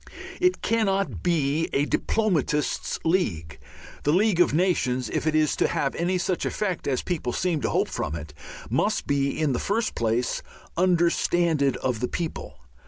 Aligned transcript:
It 0.39 0.63
cannot 0.63 1.21
be 1.21 1.69
a 1.73 1.85
diplomatist's 1.85 2.97
league. 3.05 3.59
The 4.01 4.11
League 4.11 4.39
of 4.39 4.51
Nations, 4.51 5.11
if 5.11 5.27
it 5.27 5.35
is 5.35 5.55
to 5.57 5.67
have 5.67 5.93
any 5.93 6.17
such 6.17 6.43
effect 6.43 6.87
as 6.87 7.03
people 7.03 7.33
seem 7.33 7.61
to 7.61 7.69
hope 7.69 7.87
from 7.87 8.15
it, 8.15 8.33
must 8.67 9.05
be, 9.05 9.39
in 9.39 9.53
the 9.53 9.59
first 9.59 9.93
place, 9.93 10.41
"understanded 10.75 11.77
of 11.77 11.99
the 11.99 12.07
people." 12.07 12.57